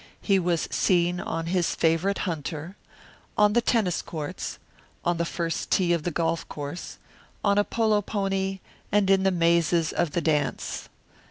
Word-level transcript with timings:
He 0.21 0.39
was 0.39 0.67
seen 0.71 1.19
on 1.19 1.45
his 1.45 1.75
favourite 1.75 2.17
hunter, 2.25 2.75
on 3.37 3.53
the 3.53 3.61
tennis 3.61 4.01
courts, 4.01 4.57
on 5.05 5.17
the 5.17 5.25
first 5.25 5.69
tee 5.69 5.93
of 5.93 6.01
the 6.01 6.09
golf 6.09 6.49
course, 6.49 6.97
on 7.43 7.59
a 7.59 7.63
polo 7.63 8.01
pony, 8.01 8.61
and 8.91 9.11
in 9.11 9.21
the 9.21 9.29
mazes 9.29 9.93
of 9.93 10.13
the 10.13 10.21
dance. 10.21 10.89